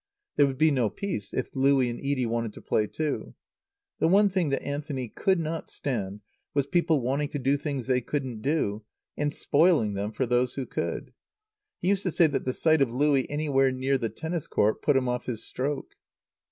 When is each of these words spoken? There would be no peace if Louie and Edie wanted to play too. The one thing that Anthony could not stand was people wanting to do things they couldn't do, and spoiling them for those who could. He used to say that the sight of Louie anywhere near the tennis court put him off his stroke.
There 0.35 0.47
would 0.47 0.57
be 0.57 0.71
no 0.71 0.89
peace 0.89 1.31
if 1.31 1.51
Louie 1.55 1.87
and 1.87 1.99
Edie 1.99 2.25
wanted 2.25 2.53
to 2.53 2.61
play 2.63 2.87
too. 2.87 3.35
The 3.99 4.07
one 4.07 4.29
thing 4.29 4.49
that 4.49 4.63
Anthony 4.63 5.07
could 5.07 5.39
not 5.39 5.69
stand 5.69 6.21
was 6.55 6.65
people 6.65 7.01
wanting 7.03 7.27
to 7.27 7.37
do 7.37 7.55
things 7.55 7.85
they 7.85 8.01
couldn't 8.01 8.41
do, 8.41 8.83
and 9.15 9.31
spoiling 9.31 9.93
them 9.93 10.11
for 10.11 10.25
those 10.25 10.55
who 10.55 10.65
could. 10.65 11.13
He 11.77 11.89
used 11.89 12.01
to 12.01 12.09
say 12.11 12.25
that 12.25 12.45
the 12.45 12.51
sight 12.53 12.81
of 12.81 12.91
Louie 12.91 13.27
anywhere 13.29 13.71
near 13.71 13.99
the 13.99 14.09
tennis 14.09 14.47
court 14.47 14.81
put 14.81 14.97
him 14.97 15.07
off 15.07 15.27
his 15.27 15.43
stroke. 15.45 15.91